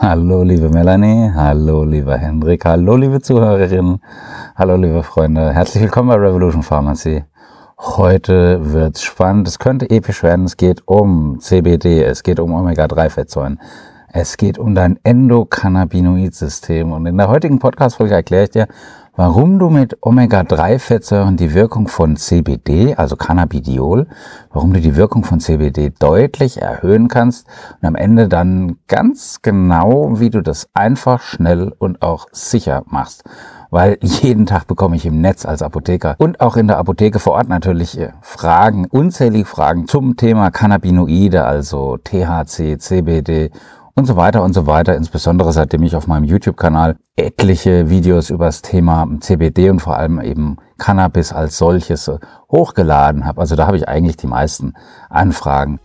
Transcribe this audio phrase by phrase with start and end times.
[0.00, 4.00] Hallo liebe Melanie, hallo lieber Hendrik, hallo liebe Zuhörerinnen,
[4.54, 7.24] hallo liebe Freunde, herzlich willkommen bei Revolution Pharmacy.
[7.78, 13.58] Heute wird's spannend, es könnte episch werden, es geht um CBD, es geht um Omega-3-Fettsäuren,
[14.08, 16.92] es geht um dein Endokannabinoid-System.
[16.92, 18.68] Und in der heutigen Podcast-Folge erkläre ich dir,
[19.16, 24.06] warum du mit Omega-3-Fettsäuren die Wirkung von CBD, also Cannabidiol,
[24.52, 27.46] warum du die Wirkung von CBD deutlich erhöhen kannst
[27.80, 33.24] und am Ende dann ganz genau, wie du das einfach, schnell und auch sicher machst.
[33.70, 37.34] Weil jeden Tag bekomme ich im Netz als Apotheker und auch in der Apotheke vor
[37.34, 43.50] Ort natürlich äh, Fragen, unzählige Fragen zum Thema Cannabinoide, also THC, CBD
[43.94, 44.96] und so weiter und so weiter.
[44.96, 50.20] Insbesondere seitdem ich auf meinem YouTube-Kanal etliche Videos über das Thema CBD und vor allem
[50.20, 52.18] eben Cannabis als solches äh,
[52.50, 53.40] hochgeladen habe.
[53.40, 54.74] Also da habe ich eigentlich die meisten
[55.08, 55.78] Anfragen.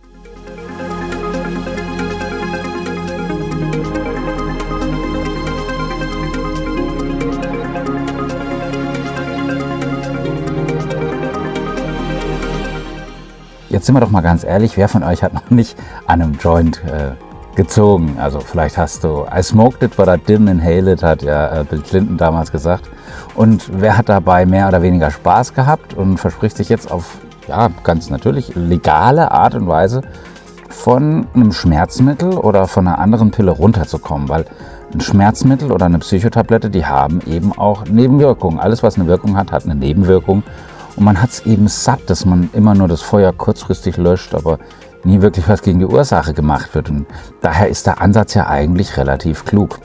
[13.68, 16.32] Jetzt sind wir doch mal ganz ehrlich, wer von euch hat noch nicht an einem
[16.32, 17.12] Joint äh,
[17.54, 18.16] gezogen.
[18.18, 21.64] Also vielleicht hast du I smoked it, but I didn't inhale it, hat ja äh,
[21.64, 22.88] Bill Clinton damals gesagt.
[23.34, 27.68] Und wer hat dabei mehr oder weniger Spaß gehabt und verspricht sich jetzt auf, ja,
[27.84, 30.02] ganz natürlich legale Art und Weise
[30.68, 34.46] von einem Schmerzmittel oder von einer anderen Pille runterzukommen, weil
[34.92, 38.58] ein Schmerzmittel oder eine Psychotablette, die haben eben auch Nebenwirkungen.
[38.58, 40.42] Alles, was eine Wirkung hat, hat eine Nebenwirkung.
[40.96, 44.58] Und man hat es eben satt, dass man immer nur das Feuer kurzfristig löscht, aber
[45.04, 46.90] nie wirklich was gegen die Ursache gemacht wird.
[46.90, 47.06] Und
[47.40, 49.80] daher ist der Ansatz ja eigentlich relativ klug.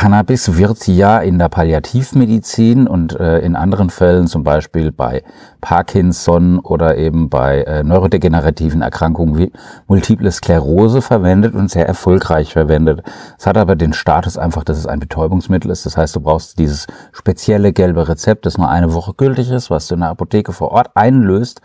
[0.00, 5.22] Cannabis wird ja in der Palliativmedizin und äh, in anderen Fällen, zum Beispiel bei
[5.60, 9.52] Parkinson oder eben bei äh, neurodegenerativen Erkrankungen wie
[9.88, 13.02] Multiple Sklerose verwendet und sehr erfolgreich verwendet.
[13.38, 15.84] Es hat aber den Status einfach, dass es ein Betäubungsmittel ist.
[15.84, 19.86] Das heißt, du brauchst dieses spezielle gelbe Rezept, das nur eine Woche gültig ist, was
[19.86, 21.60] du in der Apotheke vor Ort einlöst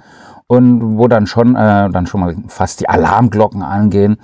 [0.48, 4.18] und wo dann schon, äh, dann schon mal fast die Alarmglocken angehen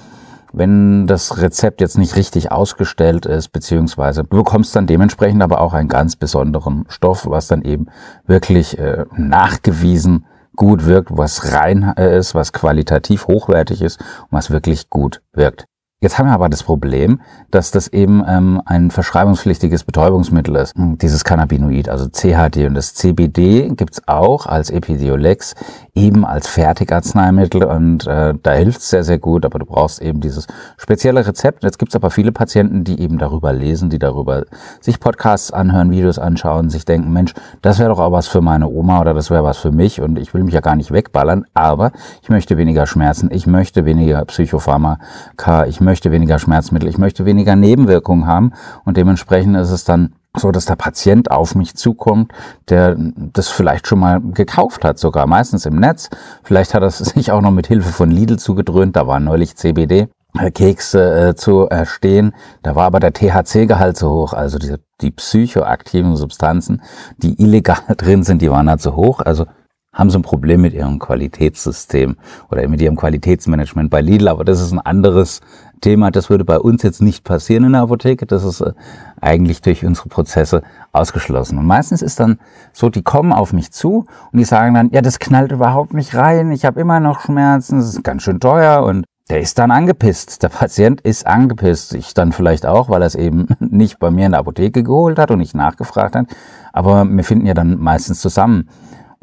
[0.53, 5.73] wenn das Rezept jetzt nicht richtig ausgestellt ist, beziehungsweise du bekommst dann dementsprechend aber auch
[5.73, 7.87] einen ganz besonderen Stoff, was dann eben
[8.25, 10.25] wirklich äh, nachgewiesen
[10.55, 15.65] gut wirkt, was rein äh, ist, was qualitativ hochwertig ist und was wirklich gut wirkt.
[16.03, 21.23] Jetzt haben wir aber das Problem, dass das eben ähm, ein verschreibungspflichtiges Betäubungsmittel ist, dieses
[21.23, 22.65] Cannabinoid, also CHD.
[22.65, 25.53] Und das CBD gibt's auch als Epidiolex,
[25.93, 27.63] eben als Fertigarzneimittel.
[27.65, 30.47] Und äh, da hilft's sehr, sehr gut, aber du brauchst eben dieses
[30.79, 31.63] spezielle Rezept.
[31.63, 34.45] Jetzt gibt's aber viele Patienten, die eben darüber lesen, die darüber
[34.79, 38.67] sich Podcasts anhören, Videos anschauen, sich denken, Mensch, das wäre doch auch was für meine
[38.69, 40.01] Oma oder das wäre was für mich.
[40.01, 41.91] Und ich will mich ja gar nicht wegballern, aber
[42.23, 47.25] ich möchte weniger Schmerzen, ich möchte weniger Psychopharmaka, ich möchte möchte weniger Schmerzmittel, ich möchte
[47.25, 48.53] weniger Nebenwirkungen haben
[48.85, 52.31] und dementsprechend ist es dann so, dass der Patient auf mich zukommt,
[52.69, 56.09] der das vielleicht schon mal gekauft hat, sogar meistens im Netz.
[56.43, 60.07] Vielleicht hat er sich auch noch mit Hilfe von Lidl zugedröhnt, da war neulich CBD.
[60.53, 62.33] Kekse äh, zu erstehen.
[62.63, 66.81] Da war aber der THC-Gehalt zu hoch, also die, die psychoaktiven Substanzen,
[67.17, 69.19] die illegal drin sind, die waren da zu hoch.
[69.19, 69.45] Also
[69.93, 72.15] haben sie ein Problem mit ihrem Qualitätssystem
[72.49, 75.41] oder mit ihrem Qualitätsmanagement bei Lidl, aber das ist ein anderes
[75.81, 76.11] Thema.
[76.11, 78.25] Das würde bei uns jetzt nicht passieren in der Apotheke.
[78.25, 78.73] Das ist äh,
[79.19, 80.61] eigentlich durch unsere Prozesse
[80.93, 81.57] ausgeschlossen.
[81.57, 82.39] Und meistens ist dann
[82.71, 86.15] so, die kommen auf mich zu und die sagen dann, ja, das knallt überhaupt nicht
[86.15, 89.71] rein, ich habe immer noch Schmerzen, es ist ganz schön teuer und der ist dann
[89.71, 90.43] angepisst.
[90.43, 91.93] Der Patient ist angepisst.
[91.93, 95.19] Ich dann vielleicht auch, weil er es eben nicht bei mir in der Apotheke geholt
[95.19, 96.27] hat und nicht nachgefragt hat.
[96.73, 98.69] Aber wir finden ja dann meistens zusammen.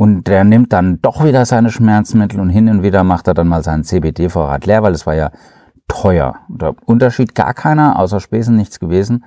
[0.00, 3.48] Und der nimmt dann doch wieder seine Schmerzmittel und hin und wieder macht er dann
[3.48, 5.32] mal seinen CBD-Vorrat leer, weil es war ja
[5.88, 6.36] teuer.
[6.46, 9.24] Der Unterschied gar keiner, außer Spesen nichts gewesen.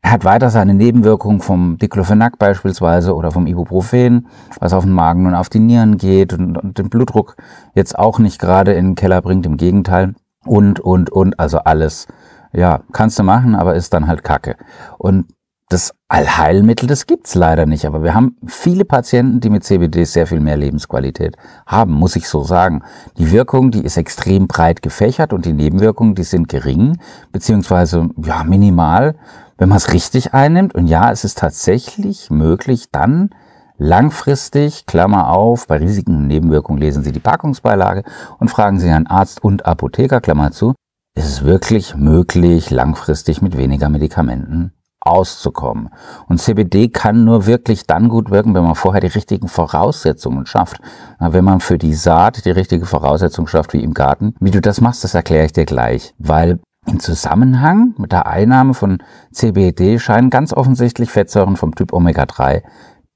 [0.00, 5.26] Er hat weiter seine Nebenwirkungen vom Diclofenac beispielsweise oder vom Ibuprofen, was auf den Magen
[5.26, 7.36] und auf die Nieren geht und, und den Blutdruck
[7.74, 10.14] jetzt auch nicht gerade in den Keller bringt, im Gegenteil.
[10.46, 12.06] Und, und, und, also alles,
[12.54, 14.56] ja, kannst du machen, aber ist dann halt Kacke.
[14.96, 15.26] Und
[15.68, 20.28] das Allheilmittel, das gibt's leider nicht, aber wir haben viele Patienten, die mit CBD sehr
[20.28, 21.36] viel mehr Lebensqualität
[21.66, 22.84] haben, muss ich so sagen.
[23.18, 26.98] Die Wirkung, die ist extrem breit gefächert und die Nebenwirkungen, die sind gering,
[27.32, 29.16] beziehungsweise ja minimal,
[29.58, 30.72] wenn man es richtig einnimmt.
[30.76, 33.30] Und ja, es ist tatsächlich möglich, dann
[33.76, 38.04] langfristig, Klammer auf, bei Risiken und Nebenwirkungen lesen Sie die Packungsbeilage
[38.38, 40.74] und fragen Sie einen Arzt und Apotheker, Klammer zu,
[41.16, 44.75] ist es wirklich möglich, langfristig mit weniger Medikamenten
[45.06, 45.90] auszukommen.
[46.28, 50.78] Und CBD kann nur wirklich dann gut wirken, wenn man vorher die richtigen Voraussetzungen schafft.
[51.18, 54.34] Wenn man für die Saat die richtige Voraussetzung schafft, wie im Garten.
[54.40, 56.14] Wie du das machst, das erkläre ich dir gleich.
[56.18, 62.62] Weil im Zusammenhang mit der Einnahme von CBD scheinen ganz offensichtlich Fettsäuren vom Typ Omega-3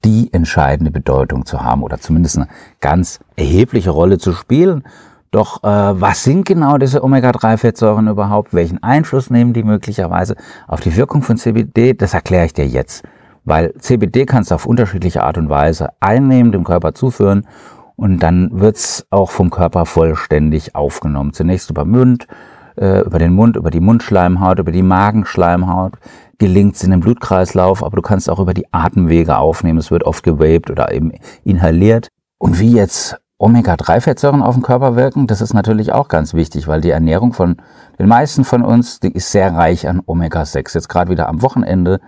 [0.03, 2.47] die entscheidende Bedeutung zu haben oder zumindest eine
[2.79, 4.83] ganz erhebliche Rolle zu spielen.
[5.31, 8.53] Doch äh, was sind genau diese Omega-3-Fettsäuren überhaupt?
[8.53, 10.35] Welchen Einfluss nehmen die möglicherweise
[10.67, 11.93] auf die Wirkung von CBD?
[11.93, 13.03] Das erkläre ich dir jetzt.
[13.45, 17.47] Weil CBD kannst du auf unterschiedliche Art und Weise einnehmen, dem Körper zuführen
[17.95, 21.31] und dann wird's auch vom Körper vollständig aufgenommen.
[21.31, 22.27] Zunächst über Mund,
[22.75, 25.93] äh, über den Mund, über die Mundschleimhaut, über die Magenschleimhaut
[26.39, 29.77] gelingt es in den Blutkreislauf, aber du kannst auch über die Atemwege aufnehmen.
[29.77, 31.11] Es wird oft gewaped oder eben
[31.43, 32.09] inhaliert.
[32.39, 36.79] Und wie jetzt Omega-3-Fettsäuren auf den Körper wirken, das ist natürlich auch ganz wichtig, weil
[36.79, 37.57] die Ernährung von
[37.97, 40.75] den meisten von uns, die ist sehr reich an Omega-6.
[40.75, 41.99] Jetzt gerade wieder am Wochenende.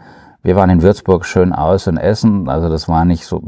[0.43, 2.49] Wir waren in Würzburg schön aus und essen.
[2.49, 3.41] Also das war nicht so.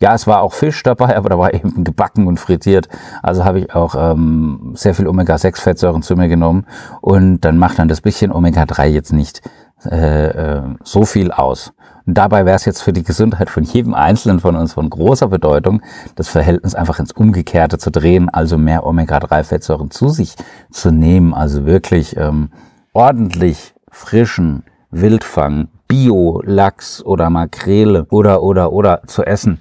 [0.00, 2.88] Ja, es war auch Fisch dabei, aber da war eben gebacken und frittiert.
[3.22, 6.66] Also habe ich auch ähm, sehr viel Omega-6-Fettsäuren zu mir genommen.
[7.00, 9.42] Und dann macht dann das bisschen Omega-3 jetzt nicht
[9.90, 11.72] äh, äh, so viel aus.
[12.06, 15.82] Dabei wäre es jetzt für die Gesundheit von jedem Einzelnen von uns von großer Bedeutung,
[16.16, 20.34] das Verhältnis einfach ins Umgekehrte zu drehen, also mehr Omega-3-Fettsäuren zu sich
[20.70, 22.50] zu nehmen, also wirklich ähm,
[22.92, 29.60] ordentlich frischen Wildfang, Bio-Lachs oder Makrele oder oder oder zu essen,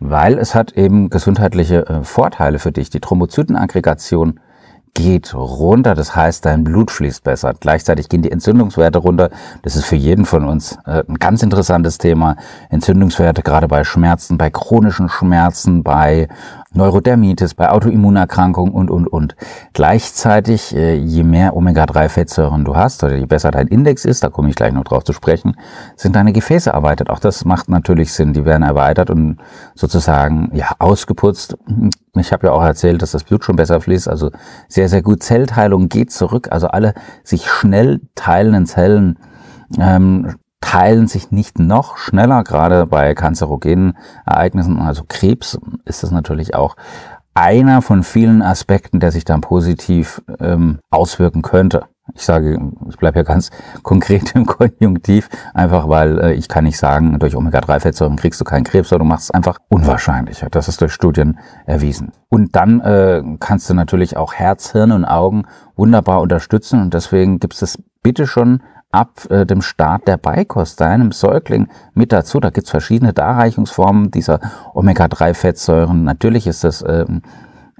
[0.00, 2.90] weil es hat eben gesundheitliche äh, Vorteile für dich.
[2.90, 4.40] Die Thrombozytenaggregation
[4.94, 7.54] geht runter, das heißt, dein Blut fließt besser.
[7.58, 9.30] Gleichzeitig gehen die Entzündungswerte runter.
[9.62, 12.36] Das ist für jeden von uns äh, ein ganz interessantes Thema.
[12.68, 16.28] Entzündungswerte gerade bei Schmerzen, bei chronischen Schmerzen, bei
[16.74, 19.36] Neurodermitis, bei Autoimmunerkrankungen und, und, und.
[19.72, 24.48] Gleichzeitig, äh, je mehr Omega-3-Fettsäuren du hast oder je besser dein Index ist, da komme
[24.48, 25.56] ich gleich noch drauf zu sprechen,
[25.96, 27.10] sind deine Gefäße erweitert.
[27.10, 28.32] Auch das macht natürlich Sinn.
[28.32, 29.38] Die werden erweitert und
[29.74, 31.56] sozusagen, ja, ausgeputzt.
[32.16, 34.30] Ich habe ja auch erzählt, dass das Blut schon besser fließt, also
[34.68, 35.22] sehr, sehr gut.
[35.22, 36.48] Zellteilung geht zurück.
[36.50, 39.18] Also alle sich schnell teilenden Zellen
[39.78, 46.54] ähm, teilen sich nicht noch schneller, gerade bei kanzerogenen Ereignissen, also Krebs ist das natürlich
[46.54, 46.76] auch
[47.34, 51.84] einer von vielen Aspekten, der sich dann positiv ähm, auswirken könnte.
[52.14, 53.50] Ich sage, ich bleibe ja ganz
[53.82, 58.64] konkret im Konjunktiv, einfach weil äh, ich kann nicht sagen, durch Omega-3-Fettsäuren kriegst du keinen
[58.64, 60.48] Krebs, sondern du machst es einfach unwahrscheinlicher.
[60.50, 62.12] Das ist durch Studien erwiesen.
[62.28, 65.44] Und dann äh, kannst du natürlich auch Herz, Hirn und Augen
[65.76, 68.62] wunderbar unterstützen und deswegen gibt es bitte schon
[68.92, 72.38] ab äh, dem Start der Beikost deinem Säugling mit dazu.
[72.38, 74.38] Da gibt's verschiedene Darreichungsformen dieser
[74.74, 76.04] Omega-3-Fettsäuren.
[76.04, 77.22] Natürlich ist das ähm,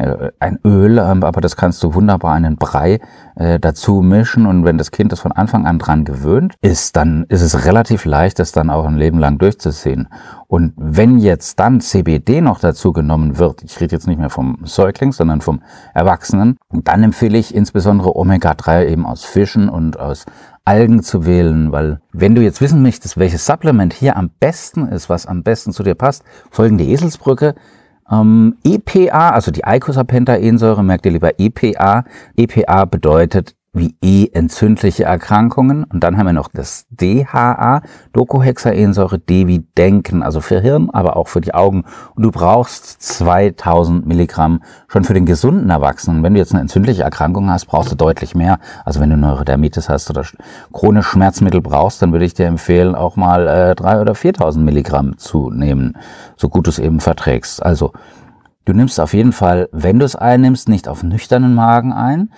[0.02, 2.98] äh, ein Öl, ähm, aber das kannst du wunderbar in einen Brei
[3.36, 7.24] äh, dazu mischen und wenn das Kind das von Anfang an dran gewöhnt ist, dann
[7.28, 10.08] ist es relativ leicht, das dann auch ein Leben lang durchzuziehen.
[10.48, 14.58] Und wenn jetzt dann CBD noch dazu genommen wird, ich rede jetzt nicht mehr vom
[14.64, 15.62] Säugling, sondern vom
[15.94, 20.26] Erwachsenen, dann empfehle ich insbesondere Omega-3 eben aus Fischen und aus
[20.64, 25.08] Algen zu wählen, weil wenn du jetzt wissen möchtest, welches Supplement hier am besten ist,
[25.08, 27.54] was am besten zu dir passt, folgende Eselsbrücke.
[28.10, 32.04] Ähm, EPA, also die Eicosapentaensäure, merkt ihr lieber EPA.
[32.36, 35.84] EPA bedeutet wie E entzündliche Erkrankungen.
[35.84, 37.80] Und dann haben wir noch das DHA,
[38.12, 41.84] Docohexaensäure, D wie Denken, also für Hirn, aber auch für die Augen.
[42.14, 46.22] Und du brauchst 2000 Milligramm schon für den gesunden Erwachsenen.
[46.22, 48.58] Wenn du jetzt eine entzündliche Erkrankung hast, brauchst du deutlich mehr.
[48.84, 50.24] Also wenn du Neurodermitis hast oder
[50.72, 55.16] chronisch Schmerzmittel brauchst, dann würde ich dir empfehlen, auch mal äh, 3 oder 4000 Milligramm
[55.16, 55.96] zu nehmen,
[56.36, 57.62] so gut du es eben verträgst.
[57.62, 57.92] Also
[58.64, 62.30] Du nimmst auf jeden Fall, wenn du es einnimmst, nicht auf nüchternen Magen ein,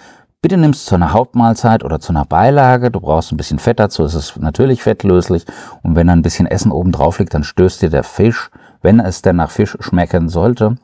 [0.45, 2.91] Bitte nimmst es zu einer Hauptmahlzeit oder zu einer Beilage.
[2.91, 4.05] Du brauchst ein bisschen Fett dazu.
[4.05, 5.47] Es ist natürlich fettlöslich.
[5.83, 8.51] Und wenn da ein bisschen Essen oben drauf liegt, dann stößt dir der Fisch,
[8.83, 10.77] wenn es denn nach Fisch schmecken sollte,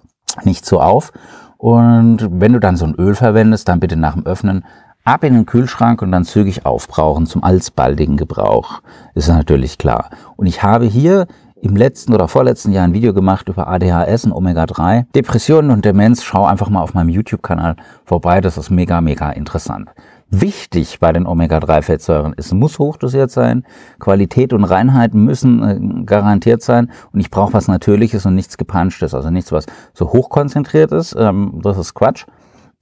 [0.45, 1.13] nicht so auf.
[1.59, 4.65] Und wenn du dann so ein Öl verwendest, dann bitte nach dem Öffnen
[5.05, 8.81] ab in den Kühlschrank und dann zügig aufbrauchen zum alsbaldigen Gebrauch.
[9.15, 10.09] Ist natürlich klar.
[10.37, 11.27] Und ich habe hier
[11.63, 15.05] im letzten oder vorletzten Jahr ein Video gemacht über ADHS und Omega-3.
[15.15, 19.91] Depressionen und Demenz, schau einfach mal auf meinem YouTube-Kanal vorbei, das ist mega, mega interessant.
[20.31, 23.65] Wichtig bei den Omega-3-Fettsäuren, es muss hochdosiert sein,
[23.99, 29.13] Qualität und Reinheit müssen äh, garantiert sein und ich brauche was Natürliches und nichts Gepanschtes,
[29.13, 32.27] also nichts, was so hochkonzentriert ist, ähm, das ist Quatsch.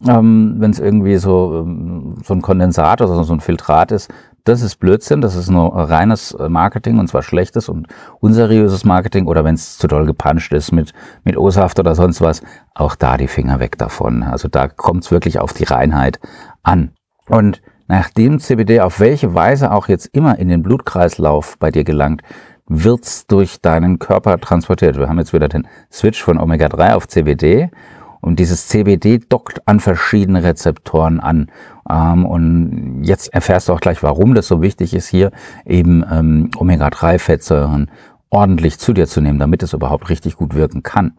[0.06, 4.08] Ähm, Wenn es irgendwie so, ähm, so ein Kondensat oder so ein Filtrat ist,
[4.48, 7.86] das ist Blödsinn, das ist nur reines äh, Marketing und zwar schlechtes und
[8.20, 10.92] unseriöses Marketing oder wenn es zu doll gepanscht ist mit,
[11.24, 12.42] mit O-Saft oder sonst was,
[12.74, 14.22] auch da die Finger weg davon.
[14.22, 16.18] Also da kommt es wirklich auf die Reinheit
[16.62, 16.92] an.
[17.28, 22.22] Und nachdem CBD auf welche Weise auch jetzt immer in den Blutkreislauf bei dir gelangt,
[22.66, 24.98] wird's durch deinen Körper transportiert.
[24.98, 27.70] Wir haben jetzt wieder den Switch von Omega-3 auf CBD
[28.20, 31.50] und dieses CBD dockt an verschiedene Rezeptoren an.
[31.88, 35.30] Ähm, und jetzt erfährst du auch gleich, warum das so wichtig ist, hier
[35.64, 37.90] eben ähm, Omega-3-Fettsäuren
[38.30, 41.16] ordentlich zu dir zu nehmen, damit es überhaupt richtig gut wirken kann.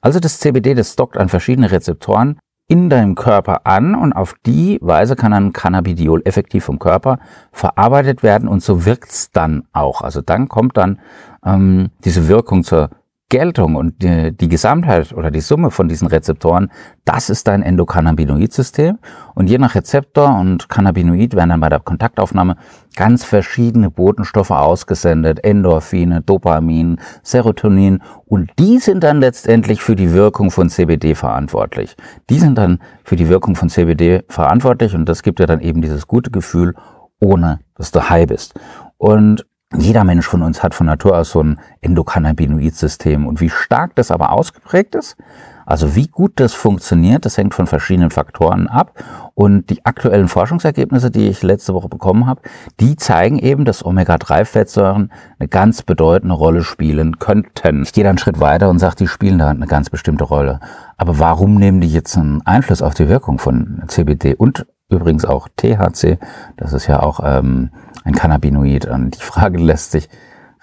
[0.00, 4.78] Also das CBD, das dockt an verschiedene Rezeptoren in deinem Körper an und auf die
[4.80, 7.18] Weise kann dann Cannabidiol effektiv vom Körper
[7.50, 10.00] verarbeitet werden und so wirkt's dann auch.
[10.00, 11.00] Also dann kommt dann
[11.44, 12.90] ähm, diese Wirkung zur
[13.32, 16.70] Geltung und die, die, Gesamtheit oder die Summe von diesen Rezeptoren,
[17.06, 18.98] das ist dein Endokannabinoid-System.
[19.34, 22.56] Und je nach Rezeptor und Cannabinoid werden dann bei der Kontaktaufnahme
[22.94, 28.02] ganz verschiedene Botenstoffe ausgesendet, Endorphine, Dopamin, Serotonin.
[28.26, 31.96] Und die sind dann letztendlich für die Wirkung von CBD verantwortlich.
[32.28, 35.80] Die sind dann für die Wirkung von CBD verantwortlich und das gibt dir dann eben
[35.80, 36.74] dieses gute Gefühl,
[37.18, 38.52] ohne dass du high bist.
[38.98, 43.26] Und jeder Mensch von uns hat von Natur aus so ein Endokannabinoid-System.
[43.26, 45.16] Und wie stark das aber ausgeprägt ist,
[45.64, 48.92] also wie gut das funktioniert, das hängt von verschiedenen Faktoren ab.
[49.34, 52.42] Und die aktuellen Forschungsergebnisse, die ich letzte Woche bekommen habe,
[52.80, 57.82] die zeigen eben, dass Omega-3-Fettsäuren eine ganz bedeutende Rolle spielen könnten.
[57.82, 60.60] Ich gehe dann einen Schritt weiter und sage, die spielen da eine ganz bestimmte Rolle.
[60.96, 65.48] Aber warum nehmen die jetzt einen Einfluss auf die Wirkung von CBD und übrigens auch
[65.56, 66.18] THC?
[66.56, 67.70] Das ist ja auch ähm,
[68.04, 68.86] ein Cannabinoid.
[68.86, 70.08] Und die Frage lässt sich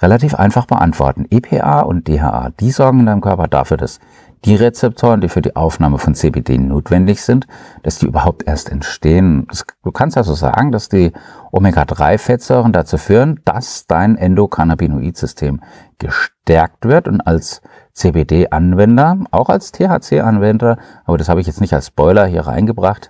[0.02, 1.26] relativ einfach beantworten.
[1.30, 4.00] EPA und DHA, die sorgen in deinem Körper dafür, dass
[4.46, 7.46] die Rezeptoren, die für die Aufnahme von CBD notwendig sind,
[7.84, 9.48] dass die überhaupt erst entstehen.
[9.84, 11.12] Du kannst also sagen, dass die
[11.52, 15.60] Omega-3-Fettsäuren dazu führen, dass dein Endokannabinoid-System
[16.00, 17.62] gestärkt wird und als
[18.00, 23.10] CBD-Anwender, auch als THC-Anwender, aber das habe ich jetzt nicht als Spoiler hier reingebracht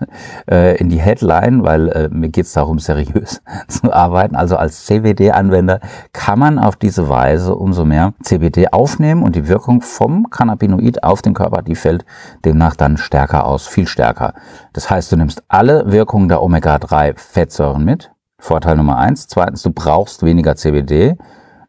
[0.49, 4.35] äh, in die Headline, weil äh, mir geht es darum, seriös zu arbeiten.
[4.35, 5.79] Also als CBD-Anwender
[6.11, 11.21] kann man auf diese Weise umso mehr CBD aufnehmen und die Wirkung vom Cannabinoid auf
[11.21, 12.03] den Körper, die fällt
[12.43, 14.33] demnach dann stärker aus, viel stärker.
[14.73, 18.11] Das heißt, du nimmst alle Wirkungen der Omega-3-Fettsäuren mit.
[18.39, 19.27] Vorteil Nummer eins.
[19.27, 21.17] Zweitens, du brauchst weniger CBD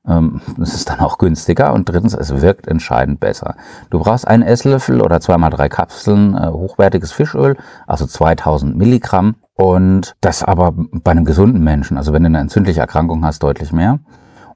[0.03, 3.55] das ist dann auch günstiger und drittens, es wirkt entscheidend besser.
[3.91, 10.17] Du brauchst einen Esslöffel oder zweimal drei Kapseln äh, hochwertiges Fischöl, also 2000 Milligramm und
[10.23, 13.99] das aber bei einem gesunden Menschen, also wenn du eine entzündliche Erkrankung hast, deutlich mehr.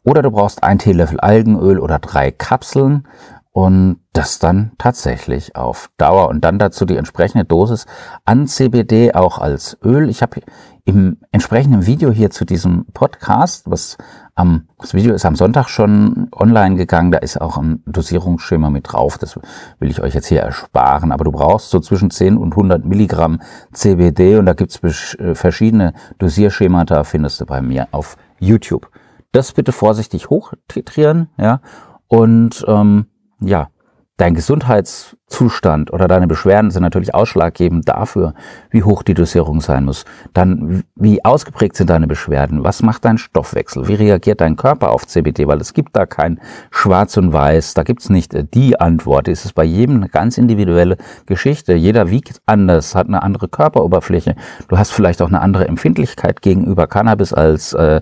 [0.03, 3.07] Oder du brauchst ein Teelöffel Algenöl oder drei Kapseln
[3.55, 6.29] und das dann tatsächlich auf Dauer.
[6.29, 7.87] Und dann dazu die entsprechende Dosis
[8.25, 10.11] an CBD auch als Öl.
[10.11, 10.41] Ich habe
[10.85, 13.97] im entsprechenden Video hier zu diesem Podcast, was
[14.35, 18.93] am, das Video ist am Sonntag schon online gegangen, da ist auch ein Dosierungsschema mit
[18.93, 19.39] drauf, das
[19.79, 23.41] will ich euch jetzt hier ersparen, aber du brauchst so zwischen 10 und 100 Milligramm
[23.73, 28.91] CBD und da gibt's äh, verschiedene Dosierschemata, findest du bei mir auf YouTube.
[29.31, 31.61] Das bitte vorsichtig hochtitrieren, ja,
[32.09, 33.07] und ähm,
[33.47, 33.69] ja,
[34.17, 38.35] dein Gesundheitszustand oder deine Beschwerden sind natürlich ausschlaggebend dafür,
[38.71, 40.05] wie hoch die Dosierung sein muss.
[40.33, 42.63] Dann, wie ausgeprägt sind deine Beschwerden?
[42.63, 43.89] Was macht dein Stoffwechsel?
[43.89, 45.49] Wie reagiert dein Körper auf CBD?
[45.49, 47.75] Weil es gibt da kein Schwarz und Weiß.
[47.75, 49.27] Da gibt's nicht äh, die Antwort.
[49.27, 50.97] Es ist bei jedem eine ganz individuelle
[51.27, 51.75] Geschichte.
[51.75, 54.37] Jeder wiegt anders, hat eine andere Körperoberfläche.
[54.69, 58.01] Du hast vielleicht auch eine andere Empfindlichkeit gegenüber Cannabis als äh,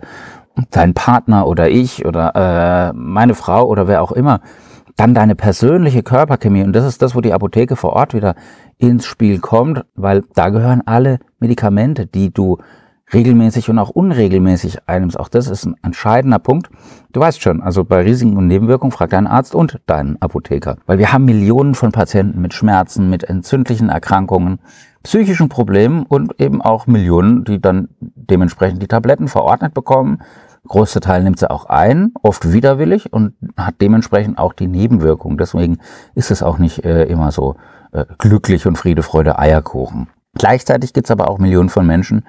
[0.70, 4.40] dein Partner oder ich oder äh, meine Frau oder wer auch immer.
[4.96, 6.64] Dann deine persönliche Körperchemie.
[6.64, 8.34] Und das ist das, wo die Apotheke vor Ort wieder
[8.78, 12.58] ins Spiel kommt, weil da gehören alle Medikamente, die du
[13.12, 15.18] regelmäßig und auch unregelmäßig einnimmst.
[15.18, 16.70] Auch das ist ein entscheidender Punkt.
[17.12, 20.76] Du weißt schon, also bei Risiken und Nebenwirkungen frag deinen Arzt und deinen Apotheker.
[20.86, 24.60] Weil wir haben Millionen von Patienten mit Schmerzen, mit entzündlichen Erkrankungen,
[25.02, 27.88] psychischen Problemen und eben auch Millionen, die dann
[28.32, 30.22] dementsprechend die Tabletten verordnet bekommen,
[30.66, 35.38] größte Teil nimmt sie auch ein, oft widerwillig und hat dementsprechend auch die Nebenwirkungen.
[35.38, 35.78] Deswegen
[36.14, 37.56] ist es auch nicht äh, immer so
[37.92, 40.08] äh, glücklich und Friede, Freude, Eierkuchen.
[40.34, 42.24] Gleichzeitig gibt es aber auch Millionen von Menschen,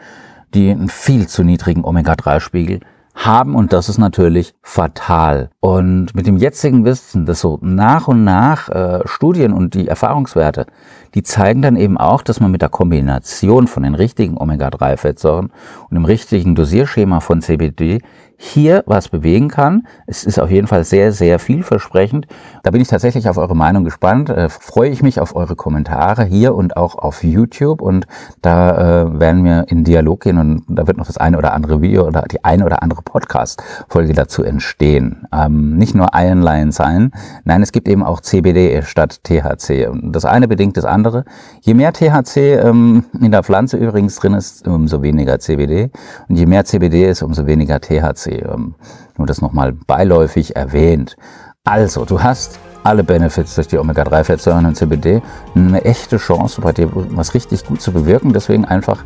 [0.54, 2.82] die einen viel zu niedrigen Omega-3-Spiegel
[3.16, 5.50] haben und das ist natürlich fatal.
[5.60, 10.66] Und mit dem jetzigen Wissen, dass so nach und nach äh, Studien und die Erfahrungswerte,
[11.14, 15.52] die zeigen dann eben auch, dass man mit der Kombination von den richtigen Omega-3-Fettsäuren
[15.90, 18.02] und dem richtigen Dosierschema von CBD
[18.38, 19.88] hier was bewegen kann.
[20.06, 22.28] Es ist auf jeden Fall sehr, sehr vielversprechend.
[22.64, 24.30] Da bin ich tatsächlich auf eure Meinung gespannt.
[24.30, 27.82] Äh, freue ich mich auf eure Kommentare hier und auch auf YouTube.
[27.82, 28.06] Und
[28.42, 31.82] da äh, werden wir in Dialog gehen und da wird noch das eine oder andere
[31.82, 35.28] Video oder die eine oder andere Podcast-Folge dazu entstehen.
[35.34, 37.12] Ähm, nicht nur Iron Lion sein.
[37.44, 39.90] Nein, es gibt eben auch CBD statt THC.
[40.04, 41.26] Das eine bedingt das andere.
[41.62, 45.92] Je mehr THC ähm, in der Pflanze übrigens drin ist, umso weniger CBD.
[46.28, 48.23] Und je mehr CBD ist, umso weniger THC.
[48.32, 48.76] Ähm,
[49.18, 51.16] nur das nochmal beiläufig erwähnt.
[51.64, 55.22] Also, du hast alle Benefits durch die Omega-3-Fettsäuren und CBD.
[55.56, 58.34] Eine echte Chance, bei dir was richtig gut zu bewirken.
[58.34, 59.04] Deswegen einfach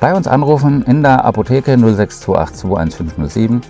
[0.00, 3.62] bei uns anrufen in der Apotheke 062821507.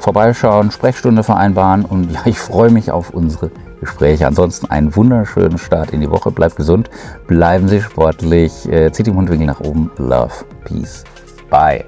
[0.00, 4.26] Vorbeischauen, Sprechstunde vereinbaren und ja, ich freue mich auf unsere Gespräche.
[4.26, 6.30] Ansonsten einen wunderschönen Start in die Woche.
[6.30, 6.90] Bleibt gesund,
[7.26, 9.90] bleiben Sie sportlich, äh, zieht die Mundwinkel nach oben.
[9.96, 10.32] Love,
[10.64, 11.04] Peace,
[11.50, 11.84] Bye.